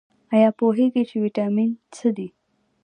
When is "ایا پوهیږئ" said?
0.35-1.03